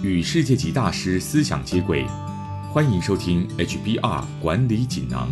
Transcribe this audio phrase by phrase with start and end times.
[0.00, 2.06] 与世界级大师思想接轨，
[2.72, 5.28] 欢迎收听 HBR 管理锦囊。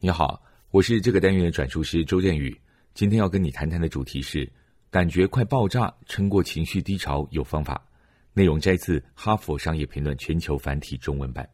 [0.00, 0.42] 你好，
[0.72, 2.60] 我是这个单元的转述师周建宇。
[2.92, 4.50] 今天要跟你谈谈的主题是：
[4.90, 7.80] 感觉快爆炸，撑过情绪低潮有方法。
[8.32, 11.48] 内容摘自《哈佛商业评论》全球繁体中文版。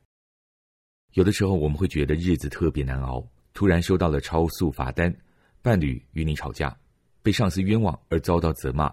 [1.13, 3.23] 有的时候我们会觉得日子特别难熬，
[3.53, 5.15] 突然收到了超速罚单，
[5.61, 6.75] 伴侣与你吵架，
[7.23, 8.91] 被上司冤枉而遭到责骂，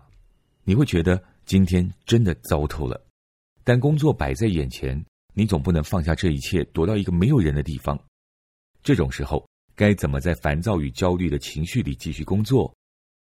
[0.63, 3.03] 你会觉得今天真的糟透了。
[3.63, 7.99] 但工作摆在眼前，你总不能放下这一切，躲到一个没有人的地方。
[8.83, 12.73] 这种时候，该怎么在烦躁与焦虑的情绪里继续工作？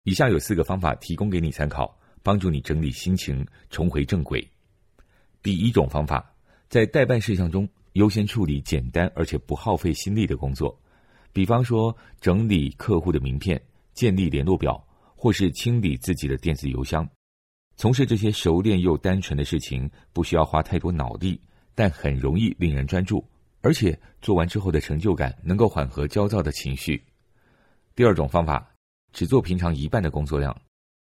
[0.04, 4.46] 以下有四个方法提供给你参考，帮助你整理心情，重回正轨。
[5.44, 6.34] 第一种方法，
[6.70, 10.78] 在代办事项中优先处理简单而且不耗费心力的工作，
[11.34, 13.62] 比方说整理客户的名片、
[13.94, 14.82] 建立联络表，
[15.16, 17.08] 或是清理自己的电子邮箱。
[17.80, 21.40] 从事这些熟练又单纯的事情，不需要花太多脑力，
[21.74, 23.26] 但很容易令人专注，
[23.62, 27.02] 而且做完之后的成就感能够缓和焦躁的情绪。
[27.96, 28.70] 第二种方法，
[29.14, 30.54] 只做平常一半的工作量。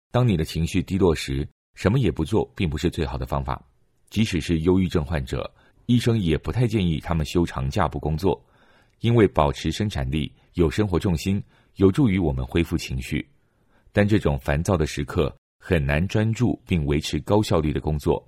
[0.09, 3.61] 当你的情绪低落时，什么也不做并不是最好的方法。
[4.09, 5.53] 即使是忧郁症患者，
[5.87, 8.41] 医生也不太建议他们休长假不工作，
[9.01, 11.43] 因为保持生产力、有生活重心，
[11.75, 13.27] 有助于我们恢复情绪。
[13.91, 18.21] 但这种烦躁的时刻很难专注并维持高效率的工作，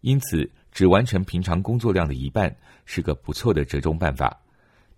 [0.00, 2.56] 因此只完成平常工作量的一半
[2.86, 4.34] 是个不错的折中办法。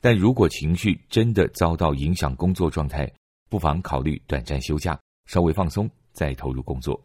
[0.01, 3.13] 但如果情绪真的遭到影响工作状态，
[3.51, 7.05] 不妨考虑短暂休假，稍微放松再投入工作。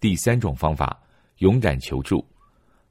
[0.00, 0.98] 第三种方法。
[1.40, 2.26] 勇敢求助，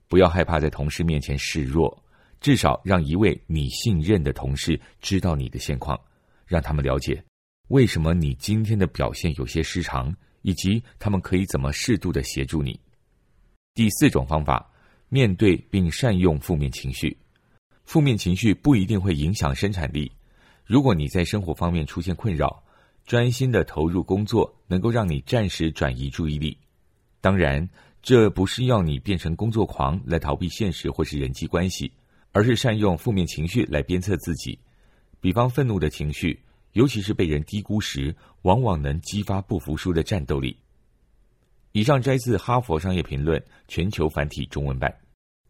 [0.08, 2.04] 不要害怕在同事面前示弱，
[2.40, 6.00] 至少让一位你信任的同事知道你的现况，
[6.46, 7.26] 让他们了解
[7.70, 10.16] 为什么你今天的表现有些失常，
[10.46, 12.80] 以及他们可以怎么适度的协助你。
[13.74, 14.72] 第四种方法，
[15.10, 17.18] 面对并善用负面情绪。
[17.84, 20.12] 负面情绪不一定会影响生产力。
[20.64, 22.64] 如果你在生活方面出现困扰，
[23.06, 26.58] 专心的投入工作，能够让你暂时转移注意力。
[27.20, 27.68] 当然。
[28.08, 31.92] 这不是要你变成工作狂来逃避现实或是人际关系，
[32.34, 34.60] 而是善用负面情绪来鞭策自己。
[35.20, 36.40] 比方愤怒的情绪，
[36.76, 40.58] 尤其是被人低估时，往往能激发不服输的战斗力。
[41.72, 44.94] 以上摘自《哈佛商业评论》全球繁体中文版，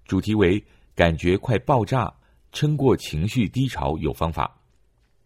[0.06, 0.64] 主题为
[0.96, 2.14] “感觉快爆炸，
[2.52, 4.60] 撑过情绪低潮有方法”。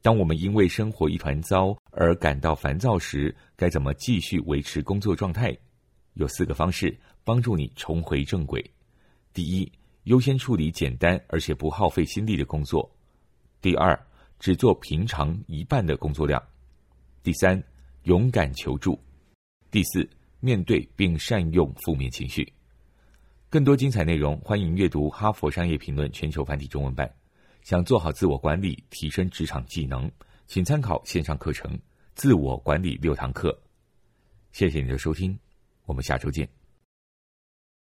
[0.01, 5.55] 当我们因为生活一团糟而感到烦躁时，该怎么继续维持工作状态？
[6.13, 6.97] 有四个方式。
[7.25, 8.63] 帮助你重回正轨。
[9.33, 9.71] 第一，
[10.05, 12.81] 优先处理简单而且不耗费心力的工作；
[13.61, 14.07] 第二，
[14.39, 16.41] 只做平常一半的工作量；
[17.21, 17.61] 第三，
[18.03, 18.97] 勇敢求助；
[19.69, 22.51] 第四，面对并善用负面情绪。
[23.49, 27.11] 更多精彩内容，欢迎阅读《哈佛商业评论》全球繁体中文版。
[27.63, 30.09] 想做好自我管理，提升职场技能，
[30.47, 31.71] 请参考线上课程
[32.15, 33.51] 《自我管理六堂课》。
[34.51, 35.37] 谢谢你的收听，
[35.85, 36.58] 我们下周见。